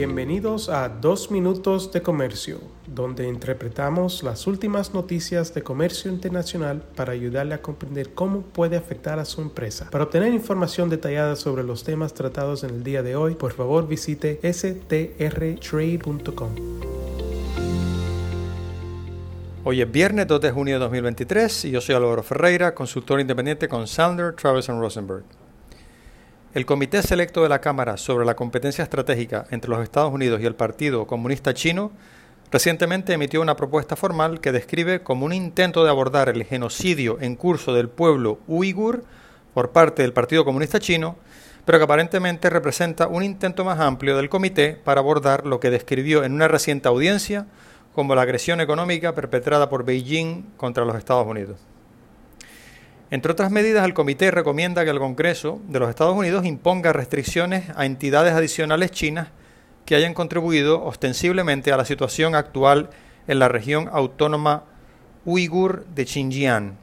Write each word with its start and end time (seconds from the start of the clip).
Bienvenidos 0.00 0.70
a 0.70 0.88
Dos 0.88 1.30
Minutos 1.30 1.92
de 1.92 2.00
Comercio, 2.00 2.58
donde 2.86 3.28
interpretamos 3.28 4.22
las 4.22 4.46
últimas 4.46 4.94
noticias 4.94 5.52
de 5.52 5.62
comercio 5.62 6.10
internacional 6.10 6.82
para 6.96 7.12
ayudarle 7.12 7.52
a 7.52 7.60
comprender 7.60 8.14
cómo 8.14 8.40
puede 8.40 8.78
afectar 8.78 9.18
a 9.18 9.26
su 9.26 9.42
empresa. 9.42 9.90
Para 9.90 10.04
obtener 10.04 10.32
información 10.32 10.88
detallada 10.88 11.36
sobre 11.36 11.64
los 11.64 11.84
temas 11.84 12.14
tratados 12.14 12.64
en 12.64 12.70
el 12.70 12.82
día 12.82 13.02
de 13.02 13.14
hoy, 13.14 13.34
por 13.34 13.52
favor 13.52 13.86
visite 13.86 14.40
strtrade.com. 14.42 15.10
Hoy 19.64 19.82
es 19.82 19.92
viernes 19.92 20.26
2 20.26 20.40
de 20.40 20.50
junio 20.50 20.76
de 20.76 20.80
2023 20.80 21.66
y 21.66 21.72
yo 21.72 21.82
soy 21.82 21.94
Álvaro 21.94 22.22
Ferreira, 22.22 22.74
consultor 22.74 23.20
independiente 23.20 23.68
con 23.68 23.86
Sandler, 23.86 24.34
Travis 24.34 24.66
Rosenberg. 24.68 25.24
El 26.52 26.66
Comité 26.66 27.00
Selecto 27.04 27.44
de 27.44 27.48
la 27.48 27.60
Cámara 27.60 27.96
sobre 27.96 28.26
la 28.26 28.34
Competencia 28.34 28.82
Estratégica 28.82 29.46
entre 29.52 29.70
los 29.70 29.84
Estados 29.84 30.12
Unidos 30.12 30.40
y 30.40 30.46
el 30.46 30.56
Partido 30.56 31.06
Comunista 31.06 31.54
Chino 31.54 31.92
recientemente 32.50 33.12
emitió 33.12 33.40
una 33.40 33.54
propuesta 33.54 33.94
formal 33.94 34.40
que 34.40 34.50
describe 34.50 35.00
como 35.04 35.26
un 35.26 35.32
intento 35.32 35.84
de 35.84 35.90
abordar 35.90 36.28
el 36.28 36.42
genocidio 36.42 37.18
en 37.20 37.36
curso 37.36 37.72
del 37.72 37.88
pueblo 37.88 38.40
uigur 38.48 39.04
por 39.54 39.70
parte 39.70 40.02
del 40.02 40.12
Partido 40.12 40.44
Comunista 40.44 40.80
Chino, 40.80 41.14
pero 41.64 41.78
que 41.78 41.84
aparentemente 41.84 42.50
representa 42.50 43.06
un 43.06 43.22
intento 43.22 43.64
más 43.64 43.78
amplio 43.78 44.16
del 44.16 44.28
comité 44.28 44.72
para 44.72 45.00
abordar 45.00 45.46
lo 45.46 45.60
que 45.60 45.70
describió 45.70 46.24
en 46.24 46.32
una 46.32 46.48
reciente 46.48 46.88
audiencia 46.88 47.46
como 47.94 48.16
la 48.16 48.22
agresión 48.22 48.60
económica 48.60 49.14
perpetrada 49.14 49.70
por 49.70 49.84
Beijing 49.84 50.42
contra 50.56 50.84
los 50.84 50.96
Estados 50.96 51.28
Unidos. 51.28 51.60
Entre 53.10 53.32
otras 53.32 53.50
medidas, 53.50 53.84
el 53.84 53.94
comité 53.94 54.30
recomienda 54.30 54.84
que 54.84 54.90
el 54.90 55.00
Congreso 55.00 55.60
de 55.66 55.80
los 55.80 55.90
Estados 55.90 56.16
Unidos 56.16 56.46
imponga 56.46 56.92
restricciones 56.92 57.64
a 57.74 57.84
entidades 57.84 58.34
adicionales 58.34 58.92
chinas 58.92 59.28
que 59.84 59.96
hayan 59.96 60.14
contribuido 60.14 60.84
ostensiblemente 60.84 61.72
a 61.72 61.76
la 61.76 61.84
situación 61.84 62.36
actual 62.36 62.90
en 63.26 63.40
la 63.40 63.48
región 63.48 63.88
autónoma 63.92 64.62
uigur 65.24 65.84
de 65.86 66.06
Xinjiang 66.06 66.76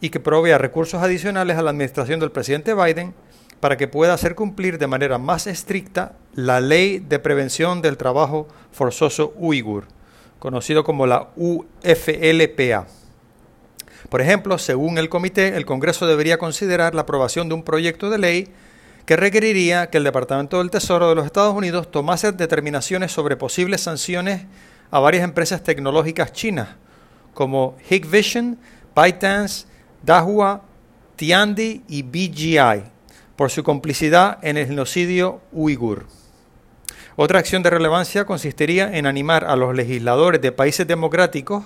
y 0.00 0.10
que 0.10 0.20
provea 0.20 0.56
recursos 0.56 1.02
adicionales 1.02 1.56
a 1.56 1.62
la 1.62 1.70
administración 1.70 2.20
del 2.20 2.30
presidente 2.30 2.72
Biden 2.72 3.12
para 3.58 3.76
que 3.76 3.88
pueda 3.88 4.14
hacer 4.14 4.36
cumplir 4.36 4.78
de 4.78 4.86
manera 4.86 5.18
más 5.18 5.48
estricta 5.48 6.12
la 6.32 6.60
ley 6.60 7.00
de 7.00 7.18
prevención 7.18 7.82
del 7.82 7.96
trabajo 7.96 8.46
forzoso 8.70 9.34
uigur, 9.36 9.88
conocido 10.38 10.84
como 10.84 11.08
la 11.08 11.30
UFLPA. 11.34 12.99
Por 14.10 14.20
ejemplo, 14.20 14.58
según 14.58 14.98
el 14.98 15.08
comité, 15.08 15.56
el 15.56 15.64
Congreso 15.64 16.06
debería 16.06 16.36
considerar 16.36 16.96
la 16.96 17.02
aprobación 17.02 17.48
de 17.48 17.54
un 17.54 17.62
proyecto 17.62 18.10
de 18.10 18.18
ley 18.18 18.48
que 19.06 19.16
requeriría 19.16 19.88
que 19.88 19.98
el 19.98 20.04
Departamento 20.04 20.58
del 20.58 20.70
Tesoro 20.70 21.08
de 21.08 21.14
los 21.14 21.26
Estados 21.26 21.54
Unidos 21.54 21.92
tomase 21.92 22.32
determinaciones 22.32 23.12
sobre 23.12 23.36
posibles 23.36 23.82
sanciones 23.82 24.46
a 24.90 24.98
varias 24.98 25.22
empresas 25.22 25.62
tecnológicas 25.62 26.32
chinas, 26.32 26.70
como 27.34 27.76
Hikvision, 27.88 28.58
ByteDance, 28.96 29.66
Dahua, 30.02 30.62
Tiandi 31.14 31.84
y 31.86 32.02
BGI, 32.02 32.82
por 33.36 33.50
su 33.50 33.62
complicidad 33.62 34.38
en 34.42 34.56
el 34.56 34.66
genocidio 34.66 35.40
uigur. 35.52 36.06
Otra 37.14 37.38
acción 37.38 37.62
de 37.62 37.70
relevancia 37.70 38.24
consistiría 38.24 38.96
en 38.96 39.06
animar 39.06 39.44
a 39.44 39.54
los 39.54 39.72
legisladores 39.72 40.40
de 40.40 40.50
países 40.50 40.86
democráticos 40.86 41.64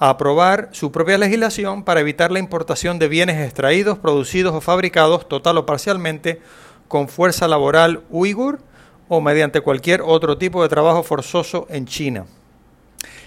aprobar 0.00 0.70
su 0.72 0.90
propia 0.90 1.18
legislación 1.18 1.84
para 1.84 2.00
evitar 2.00 2.32
la 2.32 2.38
importación 2.38 2.98
de 2.98 3.06
bienes 3.06 3.38
extraídos, 3.44 3.98
producidos 3.98 4.54
o 4.54 4.62
fabricados 4.62 5.28
total 5.28 5.58
o 5.58 5.66
parcialmente 5.66 6.40
con 6.88 7.06
fuerza 7.06 7.46
laboral 7.46 8.02
uigur 8.08 8.60
o 9.08 9.20
mediante 9.20 9.60
cualquier 9.60 10.00
otro 10.00 10.38
tipo 10.38 10.62
de 10.62 10.70
trabajo 10.70 11.02
forzoso 11.02 11.66
en 11.68 11.84
China. 11.84 12.24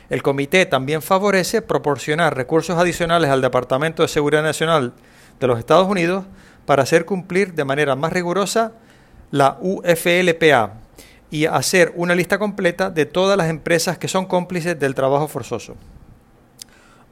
El 0.09 0.23
comité 0.23 0.65
también 0.65 1.03
favorece 1.03 1.61
proporcionar 1.61 2.36
recursos 2.36 2.75
adicionales 2.77 3.30
al 3.30 3.42
Departamento 3.42 4.02
de 4.02 4.09
Seguridad 4.09 4.42
Nacional 4.42 4.93
de 5.39 5.48
los 5.48 5.59
Estados 5.59 5.87
Unidos 5.87 6.25
para 6.65 6.83
hacer 6.83 7.05
cumplir 7.05 7.53
de 7.53 7.65
manera 7.65 7.95
más 7.95 8.11
rigurosa 8.11 8.71
la 9.30 9.59
UFLPA 9.61 10.73
y 11.30 11.45
hacer 11.45 11.93
una 11.95 12.15
lista 12.15 12.39
completa 12.39 12.89
de 12.89 13.05
todas 13.05 13.37
las 13.37 13.49
empresas 13.49 13.99
que 13.99 14.08
son 14.08 14.25
cómplices 14.25 14.80
del 14.80 14.95
trabajo 14.95 15.27
forzoso. 15.27 15.75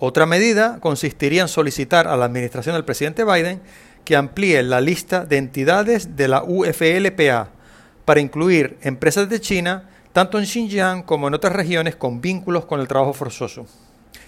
Otra 0.04 0.26
medida 0.26 0.80
consistiría 0.80 1.44
en 1.44 1.48
solicitar 1.48 2.08
a 2.08 2.18
la 2.18 2.26
administración 2.26 2.74
del 2.74 2.84
presidente 2.84 3.24
Biden 3.24 3.62
que 4.04 4.16
amplíe 4.16 4.64
la 4.64 4.82
lista 4.82 5.26
de 5.26 5.38
entidades 5.38 6.16
de 6.16 6.28
la 6.28 6.44
UFLPA 6.44 7.50
para 8.04 8.20
incluir 8.20 8.80
empresas 8.82 9.30
de 9.30 9.40
China 9.40 9.92
tanto 10.12 10.40
en 10.40 10.48
Xinjiang 10.48 11.04
como 11.04 11.28
en 11.28 11.36
otras 11.36 11.54
regiones 11.54 11.96
con 11.96 12.20
vínculos 12.20 12.66
con 12.66 12.80
el 12.80 12.88
trabajo 12.88 13.14
forzoso. 13.14 13.68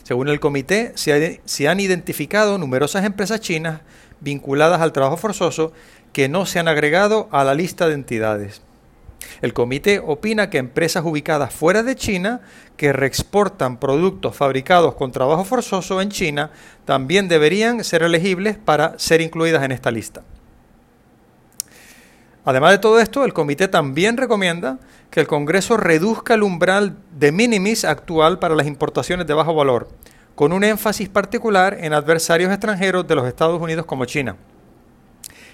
Según 0.03 0.29
el 0.29 0.39
comité, 0.39 0.91
se, 0.93 1.41
se, 1.43 1.67
han 1.67 1.79
identificado 1.79 2.59
numerosas 2.59 3.03
empresas 3.03 3.39
chinas 3.39 3.81
vinculadas 4.19 4.79
al 4.79 4.93
trabajo 4.93 5.17
forzoso 5.17 5.73
que 6.11 6.29
no 6.29 6.45
se 6.45 6.59
han 6.59 6.67
agregado 6.67 7.29
a 7.31 7.43
la 7.43 7.55
lista 7.55 7.87
de 7.87 7.95
entidades. 7.95 8.61
El 9.41 9.53
comité 9.53 9.99
opina 9.99 10.49
que 10.49 10.57
empresas 10.57 11.03
ubicadas 11.05 11.53
fuera 11.53 11.83
de 11.83 11.95
China 11.95 12.41
que 12.77 12.93
reexportan 12.93 13.77
productos 13.77 14.35
fabricados 14.35 14.95
con 14.95 15.11
trabajo 15.11 15.43
forzoso 15.43 16.01
en 16.01 16.09
China 16.09 16.51
también 16.85 17.27
deberían 17.27 17.83
ser 17.83 18.03
elegibles 18.03 18.57
para 18.57 18.97
ser 18.99 19.21
incluidas 19.21 19.63
en 19.63 19.71
esta 19.71 19.91
lista. 19.91 20.23
Además 22.45 22.71
de 22.71 22.77
todo 22.79 22.99
esto, 22.99 23.23
el 23.23 23.33
comité 23.33 23.67
también 23.69 24.17
recomienda 24.17 24.79
que 25.09 25.21
el 25.21 25.27
Congreso 25.27 25.77
reduzca 25.77 26.33
el 26.33 26.43
umbral 26.43 26.97
de 27.17 27.31
minimis 27.31 27.85
actual 27.85 28.39
para 28.39 28.55
las 28.55 28.67
importaciones 28.67 29.27
de 29.27 29.33
bajo 29.33 29.55
valor, 29.55 29.87
con 30.35 30.51
un 30.51 30.63
énfasis 30.63 31.07
particular 31.07 31.77
en 31.79 31.93
adversarios 31.93 32.51
extranjeros 32.51 33.07
de 33.07 33.15
los 33.15 33.27
Estados 33.27 33.61
Unidos 33.61 33.85
como 33.85 34.05
China. 34.05 34.35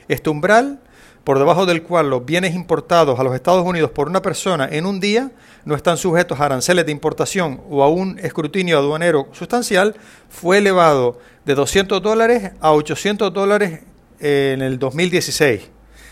Este 0.07 0.31
umbral 0.31 0.80
por 1.24 1.38
debajo 1.38 1.66
del 1.66 1.84
cual 1.84 2.09
los 2.09 2.25
bienes 2.25 2.56
importados 2.56 3.19
a 3.19 3.24
los 3.24 3.35
Estados 3.35 3.66
Unidos 3.66 3.91
por 3.91 4.07
una 4.07 4.22
persona 4.22 4.68
en 4.72 4.85
un 4.85 5.00
día 5.00 5.31
no 5.66 5.75
están 5.75 5.97
sujetos 5.97 6.40
a 6.40 6.46
aranceles 6.46 6.85
de 6.85 6.91
importación 6.91 7.62
o 7.69 7.84
a 7.84 7.90
un 7.90 8.18
escrutinio 8.19 8.78
aduanero 8.78 9.28
sustancial, 9.34 9.96
fue 10.30 10.57
elevado 10.57 11.19
de 11.46 11.56
200 11.56 12.02
dólares 12.02 12.52
a 12.62 12.72
800 12.72 13.34
dólares 13.34 13.81
en 14.19 14.62
el 14.62 14.80
2016. 14.80 15.69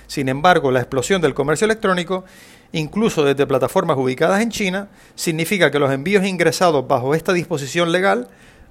Sin 0.08 0.30
embargo, 0.30 0.72
la 0.72 0.80
explosión 0.80 1.22
del 1.22 1.34
comercio 1.34 1.66
electrónico, 1.66 2.24
incluso 2.72 3.24
desde 3.24 3.46
plataformas 3.46 3.98
ubicadas 3.98 4.42
en 4.42 4.52
China, 4.52 4.88
significa 5.16 5.70
que 5.72 5.80
los 5.80 5.92
envíos 5.92 6.26
ingresados 6.26 6.88
bajo 6.88 7.14
esta 7.14 7.34
disposición 7.34 7.92
legal 7.92 8.30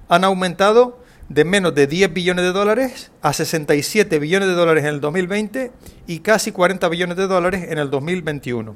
han 0.09 0.23
aumentado 0.23 0.99
de 1.29 1.43
menos 1.43 1.75
de 1.75 1.87
10 1.87 2.13
billones 2.13 2.45
de 2.45 2.51
dólares 2.51 3.11
a 3.21 3.33
67 3.33 4.19
billones 4.19 4.47
de 4.47 4.55
dólares 4.55 4.83
en 4.83 4.89
el 4.89 5.01
2020 5.01 5.71
y 6.07 6.19
casi 6.19 6.51
40 6.51 6.87
billones 6.89 7.17
de 7.17 7.27
dólares 7.27 7.65
en 7.69 7.77
el 7.77 7.89
2021. 7.89 8.75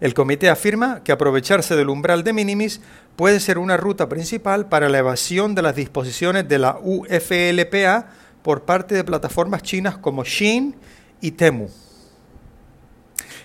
El 0.00 0.14
comité 0.14 0.48
afirma 0.48 1.02
que 1.02 1.12
aprovecharse 1.12 1.74
del 1.76 1.88
umbral 1.88 2.22
de 2.22 2.32
minimis 2.32 2.80
puede 3.16 3.40
ser 3.40 3.58
una 3.58 3.76
ruta 3.76 4.08
principal 4.08 4.68
para 4.68 4.88
la 4.88 4.98
evasión 4.98 5.54
de 5.54 5.62
las 5.62 5.74
disposiciones 5.74 6.48
de 6.48 6.58
la 6.58 6.78
UFLPA 6.80 8.06
por 8.42 8.62
parte 8.62 8.94
de 8.94 9.04
plataformas 9.04 9.62
chinas 9.62 9.98
como 9.98 10.24
Shein 10.24 10.76
y 11.20 11.32
Temu. 11.32 11.68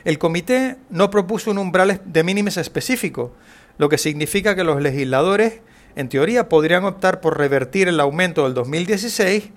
El 0.05 0.19
comité 0.19 0.77
no 0.89 1.09
propuso 1.09 1.49
un 1.49 1.57
umbral 1.57 2.01
de 2.05 2.23
minimis 2.23 2.57
específico, 2.57 3.33
lo 3.77 3.89
que 3.89 3.97
significa 3.97 4.55
que 4.55 4.63
los 4.63 4.81
legisladores 4.81 5.61
en 5.95 6.09
teoría 6.09 6.49
podrían 6.49 6.85
optar 6.85 7.21
por 7.21 7.37
revertir 7.37 7.87
el 7.87 7.99
aumento 7.99 8.43
del 8.43 8.53
2016, 8.53 9.49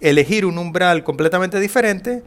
elegir 0.00 0.46
un 0.46 0.58
umbral 0.58 1.04
completamente 1.04 1.60
diferente, 1.60 2.22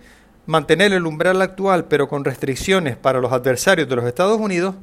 mantener 0.46 0.94
el 0.94 1.06
umbral 1.06 1.42
actual 1.42 1.86
pero 1.86 2.08
con 2.08 2.24
restricciones 2.24 2.98
para 2.98 3.20
los 3.20 3.32
adversarios 3.32 3.90
de 3.90 3.96
los 3.96 4.06
Estados 4.06 4.40
Unidos 4.40 4.76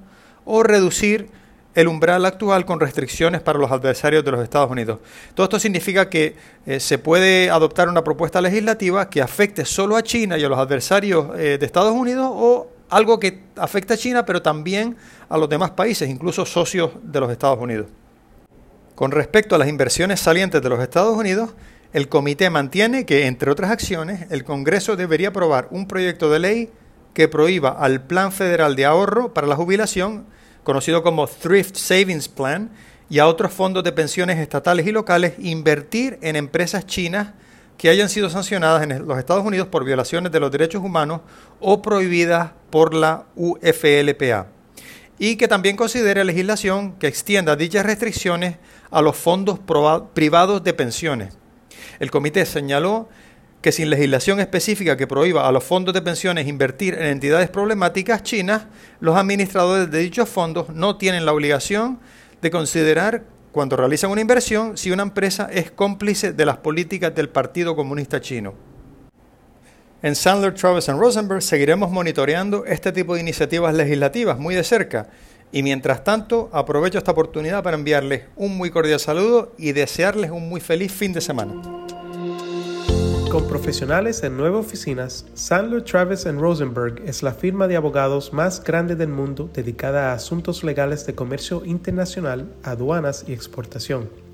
o 0.45 0.63
reducir 0.63 1.29
el 1.75 1.89
umbral 1.89 2.27
actual 2.27 2.65
con 2.67 2.81
restricciones 2.81 3.41
para 3.41 3.59
los 3.59 3.71
adversarios 3.71 4.25
de 4.25 4.31
los 4.31 4.43
Estados 4.43 4.71
Unidos. 4.71 4.99
Todo 5.35 5.45
esto 5.45 5.59
significa 5.59 6.11
que 6.11 6.37
eh, 6.67 6.81
se 6.81 6.99
puede 6.99 7.51
adoptar 7.51 7.89
una 7.89 8.05
propuesta 8.05 8.41
legislativa 8.41 9.09
que 9.09 9.23
afecte 9.23 9.65
solo 9.65 9.97
a 9.97 10.03
China 10.03 10.37
y 10.37 10.45
a 10.45 10.49
los 10.49 10.59
adversarios 10.59 11.29
eh, 11.39 11.57
de 11.59 11.67
Estados 11.67 11.95
Unidos 11.95 12.29
o 12.31 12.69
algo 12.91 13.19
que 13.19 13.45
afecte 13.57 13.95
a 13.95 13.97
China 13.97 14.27
pero 14.27 14.43
también 14.43 14.97
a 15.29 15.39
los 15.39 15.49
demás 15.49 15.71
países, 15.71 16.11
incluso 16.11 16.45
socios 16.45 16.91
de 17.03 17.21
los 17.21 17.31
Estados 17.31 17.59
Unidos. 17.59 17.87
Con 18.95 19.11
respecto 19.11 19.55
a 19.55 19.59
las 19.59 19.69
inversiones 19.69 20.21
salientes 20.21 20.61
de 20.61 20.69
los 20.69 20.81
Estados 20.81 21.17
Unidos, 21.17 21.55
el 21.95 22.09
comité 22.09 22.51
mantiene 22.51 23.07
que, 23.07 23.27
entre 23.27 23.51
otras 23.51 23.71
acciones, 23.71 24.27
el 24.31 24.45
Congreso 24.45 24.97
debería 24.97 25.29
aprobar 25.29 25.69
un 25.71 25.89
proyecto 25.89 26.31
de 26.31 26.39
ley 26.39 26.71
que 27.15 27.27
prohíba 27.27 27.71
al 27.71 28.03
Plan 28.03 28.33
Federal 28.33 28.77
de 28.77 28.85
Ahorro 28.85 29.33
para 29.33 29.47
la 29.47 29.57
Jubilación, 29.57 30.27
conocido 30.63 31.03
como 31.03 31.27
Thrift 31.27 31.77
Savings 31.77 32.29
Plan, 32.29 32.71
y 33.09 33.19
a 33.19 33.27
otros 33.27 33.53
fondos 33.53 33.83
de 33.83 33.93
pensiones 33.93 34.39
estatales 34.39 34.87
y 34.87 34.93
locales 34.93 35.35
invertir 35.39 36.19
en 36.23 36.37
empresas 36.37 36.87
chinas 36.87 37.33
que 37.79 37.89
hayan 37.89 38.09
sido 38.09 38.31
sancionadas 38.31 38.83
en 38.83 39.07
los 39.07 39.19
Estados 39.19 39.45
Unidos 39.45 39.69
por 39.69 39.85
violaciones 39.85 40.33
de 40.33 40.41
los 40.41 40.51
derechos 40.51 40.83
humanos 40.83 41.21
o 41.61 41.83
prohibidas 41.83 42.53
por 42.71 42.95
la 42.95 43.25
UFLPA 43.37 44.52
y 45.23 45.37
que 45.37 45.47
también 45.47 45.77
considere 45.77 46.25
legislación 46.25 46.95
que 46.99 47.07
extienda 47.07 47.55
dichas 47.55 47.87
restricciones 47.87 48.57
a 48.91 49.01
los 49.03 49.17
fondos 49.17 49.61
privados 50.15 50.65
de 50.65 50.75
pensiones. 50.75 51.39
El 52.01 52.11
comité 52.11 52.45
señaló 52.45 53.09
que 53.61 53.71
sin 53.71 53.89
legislación 53.89 54.41
específica 54.41 54.97
que 54.97 55.07
prohíba 55.07 55.47
a 55.47 55.53
los 55.53 55.63
fondos 55.63 55.95
de 55.95 56.03
pensiones 56.03 56.49
invertir 56.49 56.95
en 56.95 57.07
entidades 57.07 57.51
problemáticas 57.51 58.25
chinas, 58.25 58.67
los 58.99 59.15
administradores 59.15 59.93
de 59.93 60.01
dichos 60.01 60.29
fondos 60.29 60.71
no 60.71 60.97
tienen 60.97 61.25
la 61.25 61.33
obligación 61.33 62.01
de 62.41 62.51
considerar 62.51 63.23
cuando 63.53 63.77
realizan 63.77 64.11
una 64.11 64.23
inversión 64.23 64.77
si 64.77 64.91
una 64.91 65.05
empresa 65.05 65.49
es 65.53 65.71
cómplice 65.71 66.33
de 66.33 66.47
las 66.47 66.57
políticas 66.57 67.15
del 67.15 67.29
Partido 67.29 67.77
Comunista 67.77 68.21
Chino. 68.21 68.72
En 70.05 70.17
Sandler, 70.17 70.53
Travis 70.53 70.89
and 70.89 70.99
Rosenberg 70.99 71.43
seguiremos 71.43 71.89
monitoreando 71.93 72.65
este 72.67 72.91
tipo 72.91 73.15
de 73.15 73.21
iniciativas 73.21 73.73
legislativas 73.73 74.37
muy 74.37 74.57
de 74.57 74.65
cerca 74.65 75.07
y 75.53 75.63
mientras 75.63 76.03
tanto 76.03 76.51
aprovecho 76.53 76.99
esta 76.99 77.13
oportunidad 77.13 77.63
para 77.63 77.77
enviarles 77.77 78.25
un 78.35 78.57
muy 78.57 78.71
cordial 78.71 78.99
saludo 78.99 79.53
y 79.59 79.71
desearles 79.71 80.33
un 80.33 80.49
muy 80.49 80.61
feliz 80.61 80.91
fin 80.91 81.13
de 81.13 81.21
semana. 81.21 81.53
Con 83.31 83.47
profesionales 83.47 84.25
en 84.25 84.37
nueve 84.37 84.57
oficinas, 84.57 85.25
Sandler, 85.35 85.85
Travis 85.85 86.25
Rosenberg 86.25 87.01
es 87.07 87.23
la 87.23 87.33
firma 87.33 87.69
de 87.69 87.77
abogados 87.77 88.33
más 88.33 88.63
grande 88.65 88.97
del 88.97 89.09
mundo 89.09 89.51
dedicada 89.55 90.11
a 90.11 90.15
asuntos 90.15 90.65
legales 90.65 91.07
de 91.07 91.15
comercio 91.15 91.65
internacional, 91.65 92.53
aduanas 92.65 93.25
y 93.29 93.33
exportación. 93.33 94.22